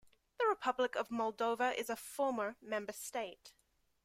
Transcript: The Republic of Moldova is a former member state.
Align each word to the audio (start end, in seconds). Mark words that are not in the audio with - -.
The 0.39 0.47
Republic 0.47 0.95
of 0.95 1.09
Moldova 1.09 1.75
is 1.75 1.87
a 1.87 1.95
former 1.95 2.55
member 2.59 2.91
state. 2.91 3.53